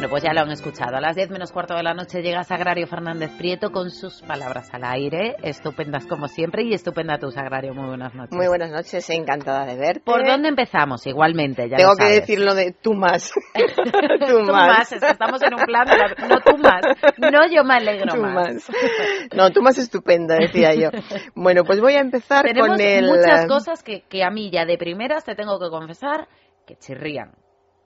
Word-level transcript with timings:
Bueno, 0.00 0.12
pues 0.12 0.22
ya 0.22 0.32
lo 0.32 0.40
han 0.40 0.50
escuchado. 0.50 0.96
A 0.96 1.00
las 1.02 1.14
10 1.14 1.28
menos 1.28 1.52
cuarto 1.52 1.74
de 1.74 1.82
la 1.82 1.92
noche 1.92 2.22
llega 2.22 2.42
Sagrario 2.42 2.86
Fernández 2.86 3.32
Prieto 3.36 3.70
con 3.70 3.90
sus 3.90 4.22
palabras 4.22 4.72
al 4.72 4.82
aire, 4.84 5.36
estupendas 5.42 6.06
como 6.06 6.26
siempre 6.26 6.62
y 6.62 6.72
estupenda 6.72 7.18
tu 7.18 7.30
Sagrario. 7.30 7.74
Muy 7.74 7.86
buenas 7.86 8.14
noches. 8.14 8.32
Muy 8.32 8.48
buenas 8.48 8.70
noches, 8.70 9.10
encantada 9.10 9.66
de 9.66 9.76
verte. 9.76 10.00
¿Por 10.00 10.26
dónde 10.26 10.48
empezamos? 10.48 11.06
Igualmente, 11.06 11.68
ya 11.68 11.76
Tengo 11.76 11.90
lo 11.90 11.96
que 11.96 12.02
sabes. 12.04 12.20
decir 12.22 12.38
lo 12.40 12.54
de 12.54 12.72
tú 12.72 12.94
más. 12.94 13.30
tú, 14.26 14.40
más. 14.50 14.90
es 14.90 15.00
que 15.00 15.10
estamos 15.10 15.42
en 15.42 15.52
un 15.52 15.64
plan, 15.66 15.84
de- 15.86 16.28
no 16.28 16.40
tú 16.40 16.56
más, 16.56 16.80
no 17.18 17.54
yo 17.54 17.62
me 17.62 17.74
alegro 17.74 18.14
Tú 18.14 18.22
más. 18.22 18.32
más. 18.54 18.70
No, 19.36 19.50
tú 19.50 19.60
más 19.60 19.76
estupenda, 19.76 20.36
decía 20.36 20.72
yo. 20.74 20.88
Bueno, 21.34 21.62
pues 21.64 21.78
voy 21.78 21.96
a 21.96 22.00
empezar 22.00 22.46
Tenemos 22.46 22.70
con 22.70 22.80
el... 22.80 23.04
muchas 23.04 23.44
eh, 23.44 23.48
cosas 23.48 23.82
que, 23.82 24.04
que 24.08 24.24
a 24.24 24.30
mí 24.30 24.50
ya 24.50 24.64
de 24.64 24.78
primeras 24.78 25.26
te 25.26 25.34
tengo 25.34 25.60
que 25.60 25.68
confesar 25.68 26.26
que 26.66 26.76
chirrían 26.76 27.32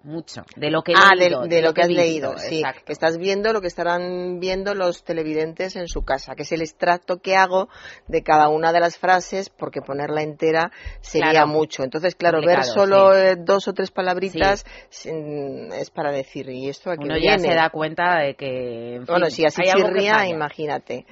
mucho 0.04 0.42
de 0.56 0.70
lo 0.70 0.82
que 0.82 0.92
he 0.92 0.94
Ah, 0.96 1.14
leído, 1.14 1.42
de, 1.42 1.48
de 1.56 1.62
lo 1.62 1.72
que 1.74 1.82
has 1.82 1.88
visto, 1.88 2.02
leído, 2.02 2.36
sí. 2.36 2.56
exacto. 2.60 2.92
Estás 2.92 3.18
viendo 3.18 3.52
lo 3.52 3.60
que 3.60 3.66
estarán 3.66 4.38
viendo 4.40 4.74
los 4.74 5.02
televidentes 5.04 5.76
en 5.76 5.88
su 5.88 6.02
casa, 6.02 6.34
que 6.34 6.42
es 6.42 6.52
el 6.52 6.60
extracto 6.60 7.18
que 7.18 7.36
hago 7.36 7.68
de 8.06 8.22
cada 8.22 8.48
una 8.48 8.72
de 8.72 8.80
las 8.80 8.98
frases, 8.98 9.50
porque 9.50 9.80
ponerla 9.80 10.22
entera 10.22 10.70
sería 11.00 11.30
Claro. 11.30 11.46
mucho. 11.48 11.82
Entonces, 11.82 12.14
claro, 12.14 12.40
ver 12.44 12.64
solo 12.64 13.12
sí. 13.14 13.20
eh, 13.20 13.36
dos 13.38 13.66
o 13.68 13.72
tres 13.72 13.90
palabritas 13.90 14.64
es 14.90 15.90
para 15.90 16.12
decir, 16.12 16.48
¿y 16.50 16.68
esto 16.68 16.90
aquí 16.90 17.04
Uno 17.04 17.14
ya 17.16 17.36
viene? 17.36 17.48
se 17.48 17.54
da 17.54 17.70
cuenta 17.70 18.18
de 18.20 18.34
que 18.34 18.96
en 18.96 19.04
Bueno, 19.06 19.30
si 19.30 19.44
así 19.44 19.62
chirría, 19.62 20.26
imagínate. 20.28 21.06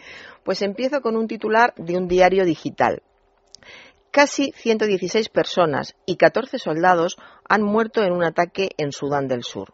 Pues 0.45 0.61
empiezo 0.63 1.01
con 1.01 1.17
un 1.17 1.29
titular 1.29 1.73
de 1.77 1.97
un 1.97 2.09
diario 2.09 2.45
digital. 2.45 3.03
Casi 4.11 4.53
116 4.57 5.31
personas 5.31 5.95
y 6.05 6.17
14 6.17 6.59
soldados 6.59 7.17
han 7.49 7.63
muerto 7.63 8.03
en 8.03 8.13
un 8.13 8.25
ataque 8.25 8.71
en 8.77 8.93
Sudán 8.93 9.29
del 9.29 9.43
Sur. 9.43 9.73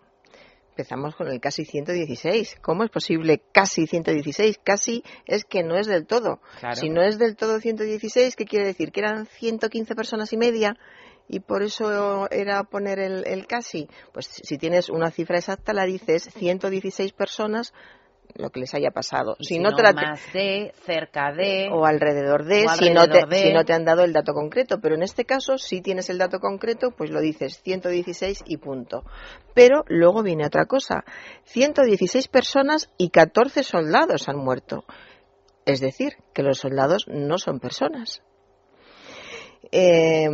Empezamos 0.71 1.17
con 1.17 1.27
el 1.27 1.41
casi 1.41 1.65
116. 1.65 2.59
¿Cómo 2.63 2.85
es 2.85 2.91
posible 2.91 3.43
casi 3.53 3.89
116? 3.89 4.61
Casi 4.63 5.03
es 5.27 5.45
que 5.45 5.65
no 5.65 5.77
es 5.77 5.89
del 5.89 6.07
todo. 6.07 6.41
Claro. 6.61 6.77
Si 6.77 6.89
no 6.89 7.03
es 7.03 7.19
del 7.19 7.35
todo 7.35 7.59
116, 7.59 8.37
¿qué 8.37 8.45
quiere 8.45 8.67
decir? 8.67 8.93
¿Que 8.93 9.01
eran 9.01 9.27
115 9.27 9.97
personas 9.97 10.33
y 10.33 10.37
media? 10.37 10.77
Y 11.29 11.41
por 11.41 11.65
eso 11.65 12.31
era 12.31 12.63
poner 12.63 13.01
el, 13.01 13.27
el 13.27 13.49
casi. 13.49 13.89
Pues 14.13 14.27
si 14.27 14.57
tienes 14.57 14.89
una 14.89 15.11
cifra 15.11 15.39
exacta, 15.39 15.73
la 15.73 15.85
dices 15.85 16.31
116 16.37 17.13
personas, 17.13 17.75
lo 18.35 18.51
que 18.51 18.61
les 18.61 18.75
haya 18.75 18.91
pasado. 18.91 19.37
Si, 19.41 19.55
si 19.55 19.59
no, 19.59 19.71
no, 19.71 19.77
te 19.77 19.83
la- 19.83 19.93
más 19.93 20.21
de, 20.33 20.73
cerca 20.85 21.33
de... 21.33 21.69
o 21.73 21.85
alrededor 21.85 22.45
de, 22.45 22.67
O 22.67 22.75
si, 22.75 22.91
no 22.91 23.09
te, 23.09 23.25
de. 23.27 23.43
si 23.43 23.53
no 23.53 23.65
te 23.65 23.73
han 23.73 23.85
dado 23.85 24.05
el 24.05 24.13
dato 24.13 24.33
concreto. 24.33 24.81
Pero 24.81 24.95
en 24.95 25.03
este 25.03 25.25
caso, 25.25 25.59
si 25.59 25.81
tienes 25.81 26.09
el 26.11 26.19
dato 26.19 26.39
concreto, 26.41 26.91
pues 26.91 27.11
lo 27.11 27.21
dices 27.21 27.61
116 27.63 28.45
y 28.47 28.57
punto. 28.59 29.05
Pero 29.55 29.85
luego 29.89 30.23
viene 30.23 30.47
otra 30.47 30.67
cosa. 30.67 31.05
116 31.45 32.29
personas 32.29 32.91
y 32.97 33.11
14 33.11 33.63
soldados 33.63 34.29
han 34.29 34.37
muerto. 34.37 34.85
Es 35.67 35.81
decir, 35.81 36.15
que 36.33 36.43
los 36.43 36.59
soldados 36.59 37.07
no 37.09 37.39
son 37.39 37.61
personas. 37.61 38.23
Eh, 39.71 40.27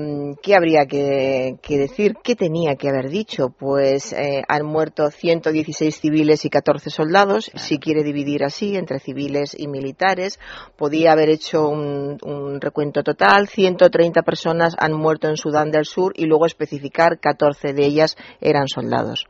¿Qué 0.43 0.55
habría 0.55 0.87
que, 0.87 1.57
que 1.63 1.79
decir? 1.79 2.15
¿Qué 2.23 2.37
tenía 2.37 2.77
que 2.77 2.89
haber 2.89 3.09
dicho? 3.09 3.51
Pues 3.51 4.13
eh, 4.13 4.43
han 4.47 4.65
muerto 4.65 5.11
116 5.11 5.99
civiles 5.99 6.45
y 6.45 6.51
14 6.51 6.91
soldados. 6.91 7.51
Si 7.55 7.79
quiere 7.79 8.05
dividir 8.05 8.45
así 8.45 8.77
entre 8.77 9.01
civiles 9.01 9.57
y 9.59 9.67
militares, 9.67 10.39
podía 10.77 11.13
haber 11.13 11.31
hecho 11.31 11.69
un, 11.69 12.19
un 12.23 12.61
recuento 12.61 13.03
total. 13.03 13.49
130 13.49 14.23
personas 14.23 14.77
han 14.79 14.93
muerto 14.93 15.29
en 15.29 15.37
Sudán 15.37 15.71
del 15.71 15.85
Sur 15.85 16.13
y 16.17 16.27
luego 16.27 16.47
especificar 16.47 17.19
14 17.19 17.73
de 17.73 17.85
ellas 17.85 18.17
eran 18.41 18.69
soldados. 18.69 19.27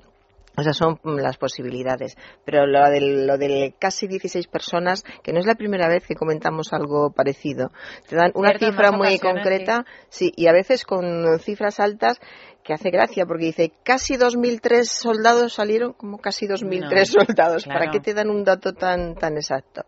O 0.57 0.63
sea, 0.63 0.73
son 0.73 1.01
las 1.05 1.37
posibilidades. 1.37 2.17
Pero 2.45 2.67
lo 2.67 2.89
de, 2.89 3.01
lo 3.01 3.39
de 3.39 3.75
casi 3.79 4.07
16 4.07 4.47
personas, 4.47 5.03
que 5.23 5.33
no 5.33 5.41
es 5.41 5.47
la 5.47 5.57
primera 5.57 5.89
vez 5.89 6.07
que 6.07 6.15
comentamos 6.15 6.73
algo 6.73 7.11
parecido. 7.11 7.71
Te 8.09 8.17
dan 8.17 8.31
una 8.35 8.51
Cierto, 8.51 8.67
cifra 8.67 8.93
muy 8.93 9.19
concreta, 9.19 9.85
sí. 10.09 10.33
y 10.37 10.47
a 10.47 10.53
veces 10.53 10.85
con 10.85 11.39
cifras 11.41 11.81
altas 11.81 12.21
que 12.63 12.73
hace 12.73 12.91
gracia, 12.91 13.27
porque 13.27 13.45
dice 13.47 13.73
casi 13.85 14.15
2.003 14.15 14.85
soldados 14.85 15.53
salieron, 15.53 15.93
como 15.93 16.19
casi 16.19 16.47
2.003 16.47 16.91
No, 16.91 17.25
soldados. 17.25 17.67
¿Para 17.67 17.91
qué 17.91 18.01
te 18.01 18.15
dan 18.15 18.31
un 18.31 18.43
dato 18.43 18.73
tan, 18.73 19.15
tan 19.17 19.37
exacto? 19.37 19.85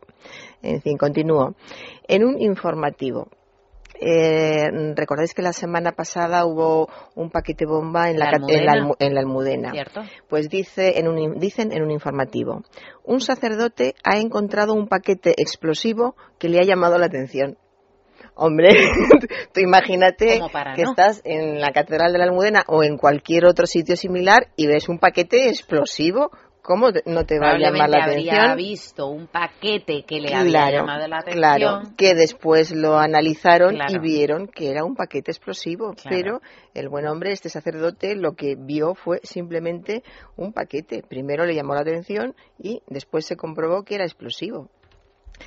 En 0.63 0.83
fin, 0.83 0.99
continúo. 0.99 1.55
En 2.07 2.25
un 2.25 2.41
informativo. 2.41 3.29
Eh, 4.01 4.69
Recordáis 4.95 5.35
que 5.35 5.43
la 5.43 5.53
semana 5.53 5.93
pasada 5.93 6.45
hubo 6.45 6.89
un 7.15 7.31
paquete 7.31 7.67
bomba 7.67 8.11
en 8.11 8.19
la, 8.19 8.31
en 8.31 8.67
la 8.67 8.95
en 8.99 9.15
la 9.15 9.21
Almudena. 9.21 9.71
¿Cierto? 9.73 10.03
Pues 10.29 10.49
dice 10.49 10.99
en 10.99 11.09
un, 11.09 11.39
dicen 11.39 11.73
en 11.73 11.83
un 11.83 11.91
informativo, 11.91 12.63
un 13.05 13.21
sacerdote 13.21 13.95
ha 14.05 14.19
encontrado 14.19 14.75
un 14.75 14.89
paquete 14.89 15.35
explosivo 15.37 16.17
que 16.39 16.49
le 16.49 16.59
ha 16.59 16.65
llamado 16.65 16.99
la 16.99 17.07
atención. 17.07 17.57
Hombre, 18.39 18.69
tú 19.55 19.61
imagínate 19.61 20.41
para 20.53 20.75
que 20.75 20.83
no. 20.83 20.91
estás 20.91 21.23
en 21.25 21.59
la 21.59 21.73
Catedral 21.73 22.13
de 22.13 22.19
la 22.19 22.25
Almudena 22.25 22.65
o 22.67 22.83
en 22.83 22.99
cualquier 22.99 23.47
otro 23.47 23.67
sitio 23.67 23.97
similar 23.97 24.49
y 24.57 24.67
ves 24.67 24.89
un 24.91 24.99
paquete 24.99 25.49
explosivo. 25.49 26.31
¿Cómo 26.67 26.89
no 27.05 27.25
te 27.25 27.39
va 27.39 27.51
a 27.51 27.59
llamar 27.59 27.89
la 27.89 28.05
habría 28.07 28.33
atención? 28.33 28.57
visto 28.57 29.07
un 29.07 29.29
paquete 29.29 30.03
que 30.05 30.19
le 30.19 30.35
había 30.35 30.73
llamado 30.73 31.07
la 31.07 31.19
atención. 31.19 31.39
Claro, 31.39 31.83
que 31.97 32.17
después 32.17 32.73
lo 32.73 32.99
analizaron 32.99 33.77
y 33.89 34.01
vieron 34.01 34.49
que 34.49 34.73
era 34.73 34.83
un 34.83 34.97
paquete 34.97 35.31
explosivo. 35.31 35.95
Claro. 35.95 36.09
Pero 36.11 36.41
el 36.75 36.89
buen 36.89 37.07
hombre, 37.07 37.31
este 37.31 37.51
sacerdote, 37.51 38.17
lo 38.17 38.33
que 38.33 38.57
vio 38.59 38.97
fue 38.97 39.21
simplemente 39.23 40.03
un 40.37 40.53
paquete. 40.53 41.05
Primero 41.09 41.47
le 41.47 41.55
llamó 41.55 41.73
la 41.75 41.83
atención 41.83 42.35
y 42.59 42.83
después 42.89 43.25
se 43.27 43.37
comprobó 43.37 43.85
que 43.85 43.95
era 43.95 44.05
explosivo. 44.05 44.69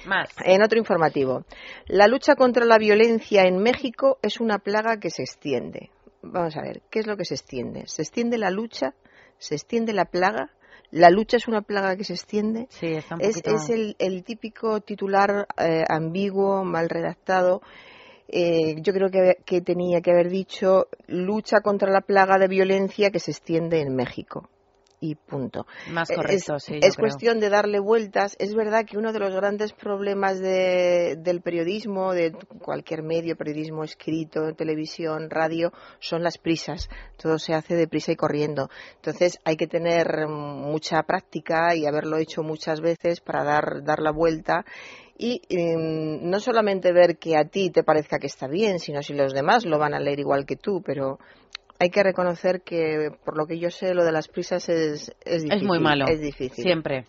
Más. 0.06 0.30
En 0.46 0.63
otro 0.63 0.80
informativo, 0.80 1.44
la 1.88 2.07
lucha 2.07 2.36
contra 2.36 2.63
la 2.63 2.78
violencia 2.78 3.44
en 3.44 3.57
México 3.57 4.19
es 4.22 4.40
una 4.40 4.59
plaga 4.59 5.01
que 5.01 5.09
se 5.09 5.24
extiende. 5.24 5.90
Vamos 6.22 6.56
a 6.56 6.62
ver, 6.62 6.81
¿qué 6.90 7.00
es 7.00 7.07
lo 7.07 7.18
que 7.18 7.25
se 7.25 7.34
extiende? 7.34 7.88
¿Se 7.88 8.03
extiende 8.03 8.38
la 8.38 8.51
lucha? 8.51 8.94
¿Se 9.38 9.56
extiende 9.56 9.91
la 9.91 10.06
plaga? 10.06 10.51
¿La 10.91 11.09
lucha 11.09 11.38
es 11.38 11.47
una 11.47 11.61
plaga 11.61 11.95
que 11.95 12.03
se 12.03 12.13
extiende? 12.13 12.67
Sí, 12.69 12.88
está 12.88 13.16
un 13.16 13.22
Es, 13.22 13.41
es 13.44 13.69
el, 13.69 13.95
el 14.00 14.23
típico 14.23 14.81
titular 14.81 15.47
eh, 15.57 15.83
ambiguo, 15.88 16.63
mal 16.63 16.89
redactado. 16.89 17.61
Eh, 18.27 18.75
yo 18.81 18.94
creo 18.94 19.09
que, 19.09 19.38
que 19.45 19.61
tenía 19.61 20.01
que 20.01 20.11
haber 20.11 20.29
dicho 20.29 20.88
lucha 21.07 21.61
contra 21.61 21.91
la 21.91 22.01
plaga 22.01 22.38
de 22.38 22.47
violencia 22.47 23.09
que 23.11 23.19
se 23.19 23.31
extiende 23.31 23.81
en 23.81 23.95
México. 23.95 24.50
Y 25.01 25.15
punto. 25.15 25.65
Más 25.91 26.09
Es- 26.09 26.15
correcto, 26.17 26.59
sí, 26.59 26.73
yo 26.73 26.79
es 26.81 26.95
creo. 26.97 27.05
cuestión 27.07 27.39
de 27.39 27.49
darle 27.49 27.79
vueltas. 27.79 28.35
Es 28.37 28.53
verdad 28.53 28.83
que 28.85 28.97
uno 28.97 29.13
de 29.13 29.19
los 29.19 29.33
grandes 29.33 29.71
problemas 29.71 30.39
de- 30.41 31.15
del 31.17 31.41
periodismo, 31.41 32.13
de 32.13 32.33
cualquier 32.61 33.01
medio, 33.03 33.38
periodismo 33.38 33.85
escrito, 33.85 34.53
televisión, 34.55 35.29
radio, 35.29 35.71
son 35.99 36.21
las 36.21 36.38
prisas. 36.38 36.89
Todo 37.17 37.39
se 37.39 37.53
hace 37.53 37.75
deprisa 37.75 38.11
y 38.11 38.17
corriendo. 38.17 38.69
Entonces 38.95 39.39
hay 39.45 39.55
que 39.55 39.67
tener 39.67 40.27
mucha 40.27 41.01
práctica 41.03 41.73
y 41.75 41.85
haberlo 41.85 42.17
hecho 42.17 42.43
muchas 42.43 42.81
veces 42.81 43.21
para 43.21 43.45
dar, 43.45 43.83
dar 43.85 43.99
la 44.01 44.11
vuelta. 44.11 44.65
Y 45.17 45.41
em, 45.47 46.29
no 46.29 46.41
solamente 46.41 46.91
ver 46.91 47.17
que 47.17 47.38
a 47.38 47.45
ti 47.45 47.69
te 47.71 47.83
parezca 47.83 48.19
que 48.19 48.27
está 48.27 48.47
bien, 48.47 48.79
sino 48.79 49.01
si 49.01 49.13
los 49.13 49.33
demás 49.33 49.65
lo 49.65 49.77
van 49.79 49.93
a 49.93 49.99
leer 50.01 50.19
igual 50.19 50.45
que 50.45 50.57
tú, 50.57 50.81
pero 50.81 51.19
hay 51.79 51.90
que 51.90 52.03
reconocer 52.03 52.62
que, 52.62 53.09
por 53.23 53.38
lo 53.38 53.47
que 53.47 53.57
yo 53.57 53.72
sé, 53.72 53.94
lo 53.94 54.03
de 54.03 54.12
las 54.12 54.28
prisas 54.28 54.67
es, 54.67 55.16
es 55.25 55.44
difícil. 55.44 55.53
Es 55.53 55.63
muy 55.63 55.79
malo. 55.79 56.06
Es 56.07 56.19
difícil. 56.19 56.63
Siempre. 56.63 57.06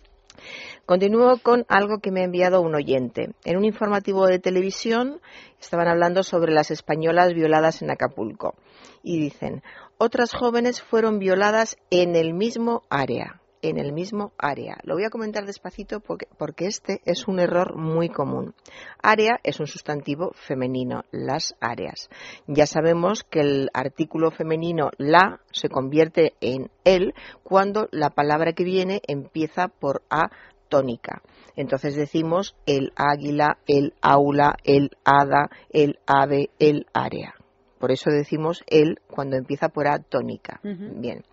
Continúo 0.85 1.37
con 1.37 1.65
algo 1.67 1.99
que 1.99 2.11
me 2.11 2.21
ha 2.21 2.25
enviado 2.25 2.61
un 2.61 2.73
oyente. 2.73 3.31
En 3.43 3.57
un 3.57 3.65
informativo 3.65 4.25
de 4.27 4.39
televisión 4.39 5.19
estaban 5.59 5.87
hablando 5.87 6.23
sobre 6.23 6.53
las 6.53 6.71
españolas 6.71 7.33
violadas 7.33 7.81
en 7.81 7.91
Acapulco. 7.91 8.55
Y 9.03 9.19
dicen, 9.19 9.61
otras 9.97 10.33
jóvenes 10.33 10.81
fueron 10.81 11.19
violadas 11.19 11.77
en 11.89 12.15
el 12.15 12.33
mismo 12.33 12.83
área. 12.89 13.40
En 13.63 13.77
el 13.77 13.93
mismo 13.93 14.33
área. 14.37 14.77
Lo 14.83 14.95
voy 14.95 15.03
a 15.03 15.11
comentar 15.11 15.45
despacito 15.45 15.99
porque, 15.99 16.65
este 16.65 17.01
es 17.05 17.27
un 17.27 17.39
error 17.39 17.77
muy 17.77 18.09
común. 18.09 18.55
Área 19.03 19.39
es 19.43 19.59
un 19.59 19.67
sustantivo 19.67 20.31
femenino, 20.33 21.03
las 21.11 21.55
áreas. 21.59 22.09
Ya 22.47 22.65
sabemos 22.65 23.23
que 23.23 23.41
el 23.41 23.69
artículo 23.73 24.31
femenino 24.31 24.89
la 24.97 25.41
se 25.51 25.69
convierte 25.69 26.33
en 26.41 26.71
el 26.85 27.13
cuando 27.43 27.87
la 27.91 28.09
palabra 28.09 28.53
que 28.53 28.63
viene 28.63 29.01
empieza 29.07 29.67
por 29.67 30.01
a 30.09 30.31
tónica. 30.69 31.21
Entonces 31.55 31.95
decimos 31.95 32.55
el 32.65 32.93
águila, 32.95 33.59
el 33.67 33.93
aula, 34.01 34.55
el 34.63 34.89
hada, 35.03 35.49
el 35.71 35.99
ave, 36.07 36.49
el 36.57 36.87
área. 36.93 37.35
Por 37.81 37.91
eso 37.91 38.11
decimos 38.11 38.63
el 38.67 39.01
cuando 39.07 39.35
empieza 39.35 39.69
por 39.69 39.87
a 39.87 39.97
tónica. 39.99 40.61
Bien. 40.63 41.25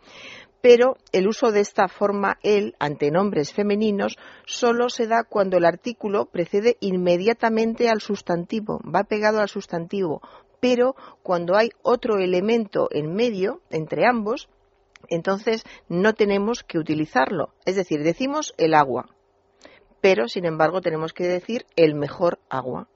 pero 0.61 0.97
el 1.13 1.29
uso 1.29 1.53
de 1.53 1.61
esta 1.61 1.87
forma 1.87 2.39
él 2.43 2.75
ante 2.81 3.13
nombres 3.13 3.53
femeninos 3.53 4.17
solo 4.45 4.89
se 4.89 5.07
da 5.07 5.23
cuando 5.23 5.57
el 5.57 5.65
artículo 5.65 6.27
precede 6.27 6.77
inmediatamente 6.81 7.89
al 7.89 8.01
sustantivo, 8.01 8.81
va 8.83 9.05
pegado 9.05 9.41
al 9.41 9.49
sustantivo, 9.49 10.21
pero 10.59 10.97
cuando 11.23 11.55
hay 11.55 11.71
otro 11.83 12.19
elemento 12.19 12.89
en 12.91 13.15
medio 13.15 13.61
entre 13.71 14.07
ambos, 14.07 14.49
entonces 15.09 15.65
no 15.89 16.15
tenemos 16.15 16.65
que 16.65 16.79
utilizarlo. 16.79 17.55
Es 17.65 17.77
decir, 17.77 18.03
decimos 18.03 18.53
el 18.57 18.75
agua, 18.75 19.07
pero 20.01 20.29
sin 20.29 20.45
embargo 20.45 20.81
tenemos 20.81 21.13
que 21.13 21.29
decir 21.29 21.67
el 21.77 21.95
mejor 21.95 22.41
agua. 22.49 22.89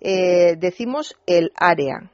Eh, 0.00 0.56
decimos 0.56 1.16
el 1.26 1.52
área, 1.56 2.10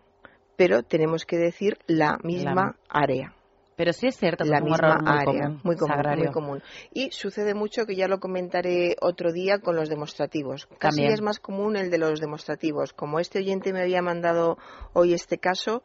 pero 0.56 0.82
tenemos 0.82 1.24
que 1.26 1.36
decir 1.36 1.78
la 1.86 2.18
misma 2.22 2.76
área. 2.88 3.34
Pero 3.76 3.92
sí 3.92 4.06
es 4.06 4.16
cierto 4.16 4.44
que 4.44 4.50
la 4.50 4.58
es 4.58 4.62
un 4.62 4.70
misma 4.70 4.88
error 4.88 5.02
muy 5.02 5.12
área, 5.12 5.24
común, 5.24 5.60
muy 5.64 5.76
común, 5.76 6.18
muy 6.18 6.32
común. 6.32 6.62
Y 6.92 7.10
sucede 7.10 7.54
mucho 7.54 7.86
que 7.86 7.96
ya 7.96 8.08
lo 8.08 8.20
comentaré 8.20 8.96
otro 9.00 9.32
día 9.32 9.58
con 9.58 9.76
los 9.76 9.88
demostrativos. 9.88 10.66
Casi 10.78 10.96
También. 10.96 11.12
es 11.12 11.20
más 11.20 11.40
común 11.40 11.76
el 11.76 11.90
de 11.90 11.98
los 11.98 12.20
demostrativos. 12.20 12.92
Como 12.92 13.20
este 13.20 13.38
oyente 13.38 13.72
me 13.72 13.82
había 13.82 14.02
mandado 14.02 14.58
hoy 14.92 15.14
este 15.14 15.38
caso, 15.38 15.82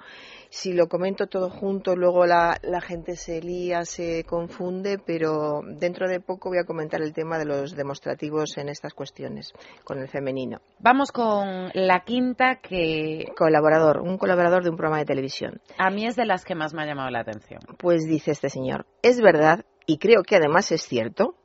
si 0.49 0.73
lo 0.73 0.87
comento 0.87 1.27
todo 1.27 1.49
junto, 1.49 1.95
luego 1.95 2.25
la, 2.25 2.59
la 2.63 2.81
gente 2.81 3.15
se 3.15 3.41
lía, 3.41 3.85
se 3.85 4.23
confunde, 4.23 4.99
pero 4.99 5.61
dentro 5.65 6.07
de 6.07 6.19
poco 6.19 6.49
voy 6.49 6.59
a 6.59 6.63
comentar 6.65 7.01
el 7.01 7.13
tema 7.13 7.37
de 7.37 7.45
los 7.45 7.75
demostrativos 7.75 8.57
en 8.57 8.69
estas 8.69 8.93
cuestiones, 8.93 9.53
con 9.83 9.99
el 9.99 10.07
femenino. 10.07 10.61
Vamos 10.79 11.11
con 11.11 11.71
la 11.73 12.03
quinta 12.03 12.55
que 12.61 13.25
Colaborador, 13.37 14.01
un 14.01 14.17
colaborador 14.17 14.63
de 14.63 14.69
un 14.69 14.77
programa 14.77 14.99
de 14.99 15.05
televisión. 15.05 15.61
a 15.77 15.89
mí 15.89 16.05
es 16.05 16.15
de 16.15 16.25
las 16.25 16.45
que 16.45 16.55
más 16.55 16.73
me 16.73 16.83
ha 16.83 16.85
llamado 16.85 17.09
la 17.09 17.19
atención. 17.19 17.61
Pues 17.79 18.05
dice 18.05 18.31
este 18.31 18.49
señor, 18.49 18.85
es 19.01 19.21
verdad, 19.21 19.63
y 19.85 19.99
creo 19.99 20.21
que 20.23 20.35
además 20.35 20.69
es 20.73 20.81
cierto, 20.81 21.35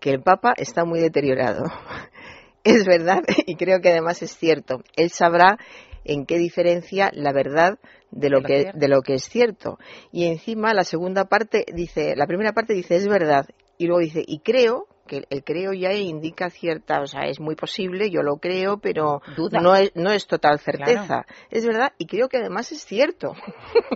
que 0.00 0.10
el 0.10 0.20
Papa 0.20 0.52
está 0.56 0.84
muy 0.84 0.98
deteriorado. 0.98 1.62
es 2.64 2.84
verdad, 2.84 3.22
y 3.46 3.54
creo 3.54 3.80
que 3.80 3.90
además 3.90 4.20
es 4.20 4.36
cierto. 4.36 4.82
Él 4.96 5.10
sabrá 5.10 5.58
en 6.04 6.26
qué 6.26 6.38
diferencia 6.38 7.10
la 7.14 7.32
verdad 7.32 7.78
de 8.10 8.30
lo, 8.30 8.42
que, 8.42 8.72
de 8.74 8.88
lo 8.88 9.00
que 9.02 9.14
es 9.14 9.24
cierto. 9.28 9.78
Y 10.10 10.26
encima 10.26 10.74
la 10.74 10.82
segunda 10.82 11.26
parte 11.26 11.64
dice, 11.72 12.16
la 12.16 12.26
primera 12.26 12.52
parte 12.52 12.74
dice 12.74 12.96
es 12.96 13.06
verdad, 13.06 13.46
y 13.78 13.86
luego 13.86 14.00
dice, 14.00 14.24
y 14.26 14.40
creo, 14.40 14.88
que 15.06 15.18
el- 15.18 15.26
el 15.30 15.44
creo 15.44 15.72
ya 15.72 15.92
indica 15.92 16.50
cierta, 16.50 17.00
o 17.00 17.06
sea, 17.06 17.28
es 17.28 17.38
muy 17.38 17.54
posible, 17.54 18.10
yo 18.10 18.22
lo 18.22 18.38
creo, 18.38 18.78
pero 18.78 19.22
Duda. 19.36 19.60
no 19.60 19.76
es, 19.76 19.92
no 19.94 20.10
es 20.10 20.26
total 20.26 20.58
certeza. 20.58 21.22
Claro. 21.22 21.26
Es 21.50 21.64
verdad, 21.64 21.92
y 21.96 22.06
creo 22.06 22.28
que 22.28 22.38
además 22.38 22.72
es 22.72 22.84
cierto. 22.84 23.34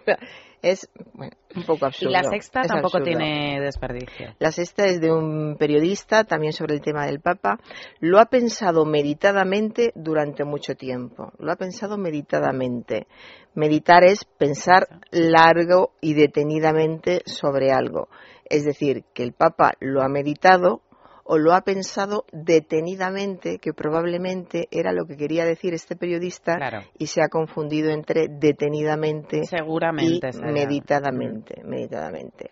es 0.62 0.89
bueno, 1.15 1.33
un 1.57 1.62
poco 1.65 1.87
Y 1.87 1.87
absurdo. 1.87 2.12
la 2.12 2.25
sexta 2.25 2.61
es 2.62 2.69
tampoco 2.69 2.99
absurdo. 2.99 3.05
tiene 3.05 3.61
desperdicio. 3.61 4.35
La 4.39 4.53
sexta 4.53 4.87
es 4.87 5.01
de 5.01 5.12
un 5.12 5.57
periodista, 5.59 6.25
también 6.25 6.53
sobre 6.53 6.75
el 6.75 6.81
tema 6.81 7.07
del 7.07 7.21
Papa. 7.21 7.59
Lo 8.01 8.19
ha 8.19 8.27
pensado 8.27 8.85
meditadamente 8.85 9.93
durante 9.95 10.45
mucho 10.45 10.75
tiempo. 10.75 11.33
Lo 11.39 11.53
ha 11.53 11.57
pensado 11.57 11.97
meditadamente. 11.99 13.07
Meditar 13.55 14.05
es 14.05 14.25
pensar 14.25 14.87
largo 15.11 15.93
y 16.01 16.15
detenidamente 16.15 17.23
sobre 17.27 17.73
algo. 17.73 18.09
Es 18.45 18.65
decir, 18.65 19.05
que 19.15 19.23
el 19.23 19.33
Papa 19.33 19.73
lo 19.81 20.03
ha 20.03 20.09
meditado 20.09 20.83
o 21.32 21.38
lo 21.38 21.53
ha 21.55 21.61
pensado 21.61 22.25
detenidamente, 22.32 23.59
que 23.59 23.73
probablemente 23.73 24.67
era 24.73 24.93
lo 24.93 25.05
que 25.06 25.17
quería 25.17 25.44
decir 25.44 25.75
este 25.75 25.94
periodista 25.94 26.56
Claro. 26.56 26.81
y 26.99 27.06
se 27.06 27.23
ha 27.23 27.29
confundido 27.29 27.91
entre 27.91 28.27
detenidamente 28.29 29.44
Seguramente. 29.44 30.29
y 30.31 30.32
será. 30.32 30.50
meditadamente, 30.50 31.62
meditadamente. 31.65 32.50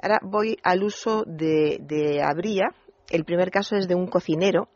Ahora 0.00 0.18
voy 0.22 0.56
al 0.62 0.82
uso 0.82 1.24
de, 1.26 1.76
de 1.82 2.22
habría. 2.22 2.68
El 3.10 3.26
primer 3.26 3.50
caso 3.50 3.76
es 3.76 3.86
de 3.86 3.94
un 3.94 4.06
cocinero. 4.06 4.68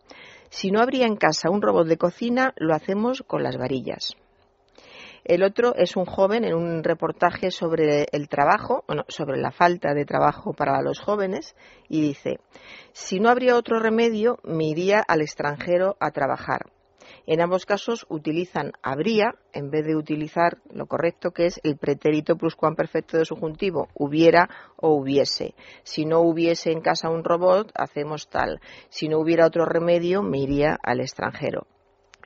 Si 0.50 0.70
no 0.70 0.81
habría 0.81 1.06
en 1.06 1.17
casa 1.17 1.49
un 1.49 1.62
robot 1.62 1.87
de 1.87 1.97
cocina, 1.97 2.53
lo 2.56 2.75
hacemos 2.75 3.23
con 3.27 3.43
las 3.43 3.56
varillas. 3.56 4.17
El 5.25 5.43
otro 5.43 5.75
es 5.75 5.97
un 5.97 6.05
joven 6.05 6.44
en 6.44 6.55
un 6.55 6.85
reportaje 6.85 7.50
sobre 7.50 8.06
el 8.12 8.29
trabajo, 8.29 8.85
bueno, 8.87 9.05
sobre 9.09 9.41
la 9.41 9.50
falta 9.50 9.94
de 9.94 10.05
trabajo 10.05 10.53
para 10.53 10.82
los 10.82 11.00
jóvenes, 11.00 11.56
y 11.88 12.03
dice, 12.03 12.41
si 12.93 13.21
no 13.21 13.31
habría 13.31 13.56
otro 13.56 13.81
remedio, 13.81 14.38
me 14.44 14.65
iría 14.65 15.00
al 15.00 15.23
extranjero 15.23 15.97
a 15.99 16.11
trabajar. 16.11 16.67
En 17.26 17.41
ambos 17.41 17.65
casos 17.65 18.05
utilizan 18.11 18.73
habría 18.82 19.35
en 19.55 19.71
vez 19.71 19.87
de 19.87 19.97
utilizar 19.97 20.59
lo 20.71 20.87
correcto 20.87 21.31
que 21.31 21.47
es 21.47 21.59
el 21.62 21.79
pretérito 21.79 22.37
pluscuamperfecto 22.37 23.17
de 23.17 23.25
subjuntivo, 23.25 23.88
hubiera 23.94 24.50
o 24.77 24.91
hubiese. 24.94 25.55
Si 25.85 26.05
no 26.05 26.20
hubiese 26.20 26.70
en 26.70 26.82
casa 26.82 27.09
un 27.09 27.25
robot, 27.25 27.73
hacemos 27.75 28.29
tal. 28.29 28.61
Si 28.91 29.09
no 29.09 29.19
hubiera 29.20 29.47
otro 29.47 29.65
remedio, 29.65 30.23
me 30.23 30.38
iría 30.38 30.79
al 30.82 31.00
extranjero. 31.00 31.67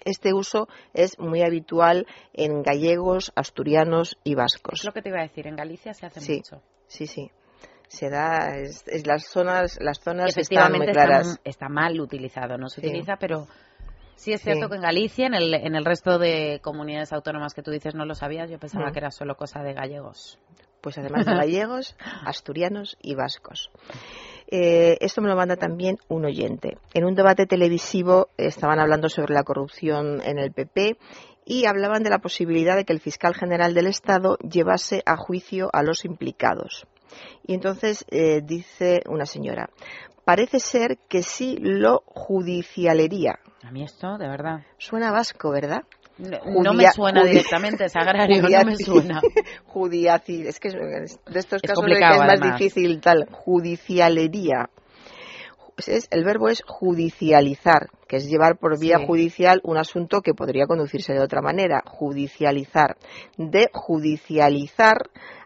Este 0.05 0.33
uso 0.33 0.69
es 0.95 1.19
muy 1.19 1.43
habitual 1.43 2.07
en 2.33 2.63
gallegos, 2.63 3.33
asturianos 3.35 4.17
y 4.25 4.35
vascos. 4.35 4.81
Es 4.81 4.85
lo 4.87 4.93
que 4.93 5.03
te 5.03 5.09
iba 5.11 5.19
a 5.19 5.23
decir. 5.23 5.47
En 5.47 5.57
Galicia 5.57 5.93
se 5.95 6.07
hace 6.07 6.21
Sí. 6.21 6.37
mucho. 6.37 6.63
Sí, 6.87 7.07
sí. 7.07 7.31
Se 7.89 8.11
da, 8.11 8.57
es, 8.57 8.85
es 8.87 9.07
las 9.07 9.25
zonas, 9.27 9.79
las 9.81 9.99
zonas 10.01 10.37
están 10.37 10.73
muy 10.73 10.87
claras. 10.87 11.27
está, 11.29 11.41
está 11.49 11.69
mal 11.69 11.99
utilizado. 12.01 12.59
No 12.59 12.69
se 12.69 12.81
Sí. 12.83 12.87
utiliza, 12.87 13.17
pero 13.17 13.47
sí 14.15 14.33
es 14.33 14.41
Sí. 14.43 14.51
cierto 14.51 14.69
que 14.69 14.77
en 14.77 14.83
Galicia, 14.83 15.27
en 15.27 15.35
el, 15.35 15.55
en 15.55 15.75
el 15.75 15.85
resto 15.85 16.19
de 16.19 16.61
comunidades 16.63 17.13
autónomas 17.13 17.55
que 17.55 17.63
tú 17.63 17.71
dices 17.71 17.95
no 17.95 18.05
lo 18.05 18.15
sabías, 18.15 18.51
yo 18.51 18.59
pensaba 18.59 18.91
Mm. 18.91 18.93
que 18.93 18.99
era 18.99 19.11
solo 19.11 19.37
cosa 19.37 19.63
de 19.63 19.73
gallegos. 19.75 20.39
pues 20.81 20.97
además 20.97 21.27
de 21.27 21.33
gallegos, 21.45 21.97
asturianos 22.25 22.97
y 23.03 23.17
vascos. 23.17 23.69
Eh, 24.51 24.97
esto 25.01 25.21
me 25.21 25.29
lo 25.29 25.37
manda 25.37 25.57
también 25.57 25.99
un 26.09 26.25
oyente. 26.25 26.79
En 26.95 27.05
un 27.05 27.15
debate 27.15 27.47
televisivo 27.47 28.29
estaban 28.39 28.81
hablando 28.81 29.09
sobre 29.09 29.35
la 29.35 29.43
corrupción 29.43 30.23
en 30.23 30.39
el 30.39 30.53
PP 30.53 30.97
y 31.45 31.67
hablaban 31.67 32.03
de 32.03 32.11
la 32.11 32.19
posibilidad 32.19 32.77
de 32.77 32.85
que 32.85 32.95
el 32.95 33.01
fiscal 33.01 33.35
general 33.35 33.75
del 33.75 33.87
Estado 33.87 34.39
llevase 34.39 35.03
a 35.05 35.17
juicio 35.17 35.69
a 35.73 35.83
los 35.83 36.05
implicados. 36.05 36.87
Y 37.47 37.55
entonces 37.55 38.05
eh, 38.11 38.41
dice 38.43 39.03
una 39.07 39.27
señora, 39.27 39.71
parece 40.25 40.61
ser 40.61 40.99
que 41.09 41.23
sí 41.23 41.57
lo 41.59 42.03
judicialería. 42.07 43.39
A 43.63 43.71
mí 43.71 43.83
esto, 43.83 44.19
de 44.19 44.29
verdad. 44.29 44.61
Suena 44.79 45.11
vasco, 45.11 45.51
¿verdad? 45.51 45.85
No, 46.19 46.39
Judia- 46.41 46.63
no 46.63 46.73
me 46.75 46.91
suena 46.93 47.23
judi- 47.23 47.29
directamente, 47.31 47.89
Sagrario, 47.89 48.43
no 48.43 48.49
me 48.49 48.49
Judiaci- 48.75 48.85
suena. 48.85 49.21
Judiaci- 49.73 50.47
es 50.47 50.59
que 50.59 50.69
es- 50.69 50.75
de 50.75 51.39
estos 51.39 51.61
Es 51.63 51.69
casos 51.71 51.85
es 51.89 52.01
más 52.41 52.41
difícil 52.41 53.01
tal. 53.01 53.27
Judicialería. 53.31 54.69
Pues 55.77 55.89
es- 55.89 56.09
el 56.11 56.25
verbo 56.25 56.49
es 56.49 56.63
judicializar, 56.67 57.87
que 58.09 58.17
es 58.17 58.29
llevar 58.29 58.59
por 58.59 58.81
vía 58.81 58.99
Sí. 58.99 59.07
judicial 59.07 59.61
un 59.63 59.77
asunto 59.77 60.23
que 60.23 60.35
podría 60.35 60.67
conducirse 60.67 61.13
de 61.13 61.21
otra 61.21 61.41
manera. 61.41 61.83
Judicializar. 61.87 62.97
De 63.37 63.69
judicializar 63.73 64.97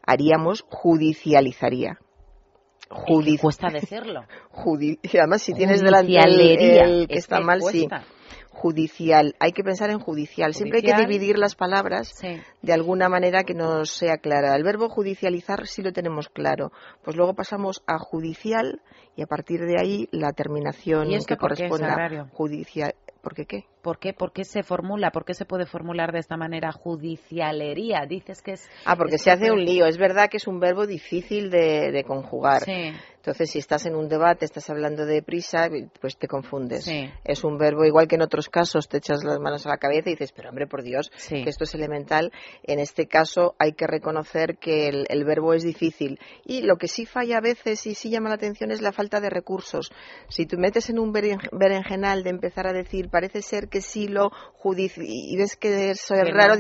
haríamos 0.07 0.65
judicializaría. 0.71 1.99
Judici- 2.89 3.41
Cuesta 3.41 3.69
decirlo. 3.69 4.23
judi- 4.53 4.99
además, 5.19 5.43
si 5.43 5.53
tienes 5.55 5.83
delante 5.83 6.19
el, 6.19 7.07
que 7.09 7.15
Es 7.15 7.21
está 7.25 7.39
que 7.39 7.45
mal, 7.45 7.61
sí. 7.63 7.87
Judicial. 8.53 9.35
Hay 9.41 9.53
que 9.53 9.65
pensar 9.65 9.91
en 9.91 9.99
judicial. 9.99 10.55
Siempre 10.55 10.79
hay 10.79 10.85
que 10.85 10.95
dividir 10.95 11.39
las 11.39 11.55
palabras 11.55 12.09
Sí. 12.15 12.41
de 12.61 12.73
alguna 12.73 13.09
manera 13.09 13.45
que 13.45 13.55
nos 13.55 13.91
sea 13.91 14.19
clara. 14.19 14.55
El 14.55 14.63
verbo 14.63 14.89
judicializar 14.89 15.67
sí 15.67 15.83
lo 15.83 15.93
tenemos 15.93 16.29
claro. 16.29 16.71
Pues 17.03 17.17
luego 17.17 17.35
pasamos 17.35 17.83
a 17.87 17.99
judicial 17.99 18.81
y 19.17 19.23
a 19.23 19.27
partir 19.27 19.61
de 19.61 19.79
ahí 19.81 20.09
la 20.11 20.33
terminación 20.33 21.11
¿Y 21.11 21.25
que 21.25 21.37
corresponda 21.37 22.29
judicial. 22.33 22.95
¿Por 23.23 23.35
qué 23.35 23.47
qué? 23.47 23.65
¿Por 23.83 23.99
qué? 24.01 24.13
¿Por 24.13 24.33
qué 24.33 24.45
se 24.45 24.63
formula? 24.65 25.11
¿Por 25.13 25.25
qué 25.25 25.35
se 25.35 25.45
puede 25.45 25.65
formular 25.67 26.11
de 26.13 26.19
esta 26.19 26.37
manera 26.37 26.73
judicialería? 26.73 28.05
Dices 28.09 28.43
que 28.43 28.53
es... 28.53 28.69
Ah, 28.85 28.97
porque 28.97 29.17
es 29.17 29.23
se 29.23 29.31
hace 29.31 29.51
un 29.53 29.65
lío. 29.65 29.87
Es 29.87 29.97
verdad 29.99 30.29
que 30.29 30.37
es 30.39 30.47
un 30.47 30.59
verbo 30.61 30.87
difícil 30.87 31.51
de, 31.51 31.91
de 31.93 32.05
conjugar. 32.05 32.63
Sí, 32.65 32.93
Entonces, 33.17 33.51
si 33.51 33.59
estás 33.61 33.87
en 33.87 33.95
un 33.95 34.09
debate, 34.09 34.45
estás 34.45 34.69
hablando 34.71 35.05
de 35.07 35.23
prisa, 35.23 35.69
pues 36.01 36.17
te 36.17 36.27
confundes. 36.27 36.85
Sí. 36.85 37.11
Es 37.25 37.45
un 37.45 37.59
verbo 37.59 37.85
igual 37.85 38.09
que 38.09 38.17
en 38.17 38.23
otros 38.23 38.49
casos, 38.49 38.89
te 38.89 38.99
echas 38.99 39.23
las 39.25 39.39
manos 39.39 39.67
a 39.67 39.71
la 39.71 39.79
cabeza 39.79 40.09
y 40.11 40.15
dices, 40.15 40.33
pero 40.33 40.49
hombre, 40.49 40.67
por 40.67 40.83
Dios, 40.83 41.11
Sí. 41.17 41.43
que 41.45 41.51
esto 41.51 41.65
es 41.65 41.75
elemental. 41.75 42.33
En 42.65 42.79
este 42.81 43.07
caso 43.07 43.55
hay 43.59 43.73
que 43.73 43.87
reconocer 43.87 44.59
que 44.59 44.89
el, 44.89 45.07
el 45.09 45.25
verbo 45.25 45.55
es 45.55 45.63
difícil. 45.63 46.19
Y 46.45 46.63
lo 46.63 46.77
que 46.77 46.89
sí 46.89 47.07
falla 47.07 47.39
a 47.39 47.41
veces 47.41 47.87
y 47.87 47.95
sí 47.95 48.11
llama 48.11 48.29
la 48.31 48.35
atención 48.37 48.71
es 48.73 48.81
la 48.81 48.93
falta 48.93 49.02
de 49.09 49.31
recursos. 49.31 49.93
Si 50.29 50.47
tú 50.47 50.59
metes 50.59 50.91
en 50.91 50.99
un 50.99 51.13
beren- 51.13 51.49
berenjenal 51.53 52.23
de 52.23 52.31
empezar 52.31 52.67
a 52.67 52.73
decir, 52.73 53.09
parece 53.09 53.43
ser 53.43 53.69
que 53.69 53.81
sí 53.81 54.09
lo 54.09 54.31
judici 54.55 55.01
y 55.05 55.37
ves 55.37 55.57
que 55.57 55.91
eso 55.91 56.15
es 56.15 56.31
raro, 56.33 56.55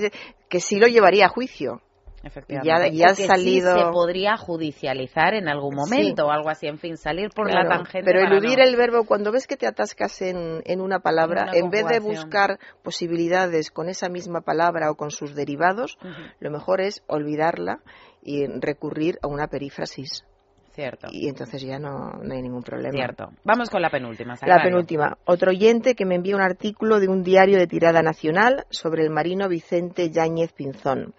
que 0.49 0.61
sí 0.61 0.79
lo 0.79 0.87
llevaría 0.87 1.27
a 1.27 1.29
juicio. 1.29 1.81
Efectivamente. 2.25 2.97
Ya, 2.97 3.07
ha 3.07 3.15
salido. 3.15 3.77
se 3.77 3.85
podría 3.93 4.37
judicializar 4.37 5.35
en 5.35 5.49
algún 5.49 5.75
momento 5.75 6.27
o 6.27 6.31
algo 6.31 6.51
así, 6.51 6.67
en 6.67 6.79
fin, 6.79 6.97
salir 6.97 7.31
por 7.31 7.53
la 7.53 7.69
tangente. 7.69 8.05
Pero 8.05 8.21
eludir 8.21 8.61
el 8.61 8.77
verbo, 8.77 9.05
cuando 9.05 9.33
ves 9.33 9.47
que 9.47 9.57
te 9.57 9.67
atascas 9.67 10.23
en, 10.23 10.63
en 10.65 10.81
una 10.81 11.01
palabra, 11.01 11.51
en, 11.53 11.71
vez 11.71 11.85
de 11.87 11.99
buscar 11.99 12.59
posibilidades 12.83 13.71
con 13.71 13.89
esa 13.89 14.09
misma 14.09 14.43
palabra 14.43 14.91
o 14.91 14.95
con 14.95 15.11
sus 15.11 15.35
derivados, 15.35 15.99
lo 16.39 16.51
mejor 16.51 16.81
es 16.81 17.03
olvidarla 17.09 17.81
y 18.23 18.47
recurrir 18.47 19.19
a 19.23 19.27
una 19.27 19.49
perífrasis. 19.49 20.25
Cierto. 20.73 21.09
Y 21.11 21.29
entonces 21.29 21.61
ya 21.63 21.79
no, 21.79 22.13
hay 22.23 22.43
ningún 22.43 22.63
problema. 22.63 22.93
Cierto. 22.93 23.31
Vamos 23.45 23.69
con 23.69 23.83
la 23.83 23.91
penúltima. 23.91 24.37
La 24.47 24.63
penúltima. 24.63 25.19
Otro 25.27 25.51
oyente 25.51 25.95
que 25.95 26.07
me 26.07 26.15
envía 26.15 26.35
un 26.35 26.41
artículo 26.41 26.99
de 26.99 27.09
un 27.09 27.23
diario 27.23 27.59
de 27.59 27.67
tirada 27.67 28.01
nacional 28.03 28.65
sobre 28.71 29.03
el 29.03 29.11
marino 29.11 29.49
Vicente 29.49 30.11
Yáñez 30.11 30.53
Pinzón 30.53 31.15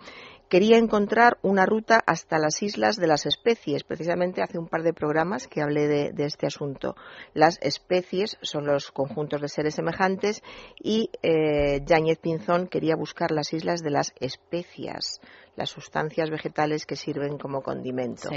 quería 0.54 0.78
encontrar 0.78 1.40
una 1.42 1.66
ruta 1.66 2.04
hasta 2.06 2.38
las 2.38 2.62
islas 2.62 2.98
de 2.98 3.08
las 3.08 3.26
especies. 3.26 3.84
Precisamente 3.84 4.44
hace 4.44 4.60
un 4.60 4.68
par 4.68 4.84
de 4.84 4.94
programas 4.94 5.48
que 5.48 5.64
hablé 5.64 5.88
de, 5.88 6.26
este 6.26 6.46
asunto. 6.46 6.96
Las 7.34 7.58
especies 7.60 8.38
son 8.44 8.68
los 8.68 8.92
conjuntos 8.92 9.42
de 9.42 9.48
seres 9.48 9.74
semejantes 9.74 10.44
y 10.78 11.10
eh, 11.24 11.82
Yáñez 11.84 12.20
Pinzón 12.20 12.68
quería 12.68 12.96
buscar 12.96 13.32
las 13.32 13.52
islas 13.52 13.82
de 13.82 13.90
las 13.90 14.14
especias, 14.20 15.22
las 15.56 15.72
sustancias 15.72 16.30
vegetales 16.30 16.86
que 16.86 16.98
sirven 16.98 17.40
como 17.40 17.64
condimento. 17.64 18.30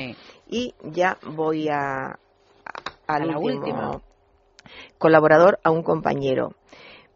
Y 0.49 0.75
ya 0.85 1.19
voy 1.23 1.69
a, 1.69 2.19
al 3.07 3.31
a 3.31 3.39
último 3.39 4.01
colaborador, 4.97 5.59
a 5.63 5.71
un 5.71 5.83
compañero. 5.83 6.55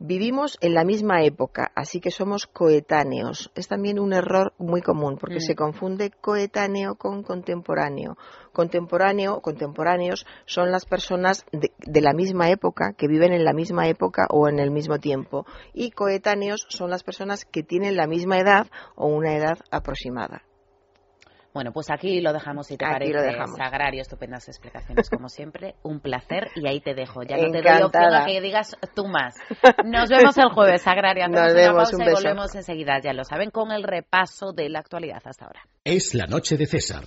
Vivimos 0.02 0.56
en 0.62 0.72
la 0.72 0.82
misma 0.82 1.24
época, 1.24 1.72
así 1.74 2.00
que 2.00 2.10
somos 2.10 2.46
coetáneos. 2.46 3.52
Es 3.54 3.68
también 3.68 3.98
un 3.98 4.14
error 4.14 4.54
muy 4.56 4.80
común 4.80 5.18
porque 5.18 5.36
mm. 5.36 5.40
se 5.40 5.54
confunde 5.54 6.10
coetáneo 6.10 6.94
con 6.94 7.22
contemporáneo. 7.22 8.16
Contemporáneo, 8.50 9.42
contemporáneos 9.42 10.24
son 10.46 10.70
las 10.70 10.86
personas 10.86 11.44
de, 11.52 11.72
de, 11.76 12.00
la 12.00 12.14
misma 12.14 12.48
época, 12.48 12.94
que 12.94 13.08
viven 13.08 13.34
en 13.34 13.44
la 13.44 13.52
misma 13.52 13.88
época 13.88 14.26
o 14.30 14.48
en 14.48 14.58
el 14.58 14.70
mismo 14.70 14.98
tiempo. 14.98 15.44
Y 15.74 15.90
coetáneos 15.90 16.64
son 16.70 16.88
las 16.88 17.02
personas 17.02 17.44
que 17.44 17.62
tienen 17.62 17.96
la 17.96 18.06
misma 18.06 18.38
edad 18.38 18.68
o 18.96 19.06
una 19.06 19.36
edad 19.36 19.58
aproximada. 19.70 20.44
Bueno, 21.52 21.72
pues 21.72 21.90
aquí 21.90 22.20
lo 22.20 22.32
dejamos 22.32 22.68
si 22.68 22.76
te 22.76 22.84
parece. 22.84 23.36
Sagrario, 23.56 24.02
estupendas 24.02 24.48
explicaciones 24.48 25.10
como 25.10 25.28
siempre. 25.28 25.74
Un 25.82 26.00
placer 26.00 26.48
y 26.54 26.68
ahí 26.68 26.80
te 26.80 26.94
dejo. 26.94 27.22
Ya 27.22 27.36
no 27.36 27.50
te 27.50 27.62
doy 27.62 27.82
opción 27.82 28.14
a 28.14 28.26
que 28.26 28.40
digas 28.40 28.76
tú 28.94 29.06
más. 29.06 29.34
Nos 29.84 30.08
vemos 30.08 30.36
el 30.38 30.50
jueves, 30.50 30.82
Sagrario. 30.82 31.28
Nos 31.28 31.54
vemos, 31.54 31.92
un 31.92 32.02
y 32.02 32.10
volvemos 32.12 32.54
enseguida, 32.54 33.00
ya 33.02 33.12
lo 33.12 33.24
saben, 33.24 33.50
con 33.50 33.72
el 33.72 33.82
repaso 33.82 34.52
de 34.52 34.68
la 34.68 34.78
actualidad 34.78 35.22
hasta 35.24 35.46
ahora. 35.46 35.62
Es 35.84 36.14
la 36.14 36.26
noche 36.26 36.56
de 36.56 36.66
César. 36.66 37.04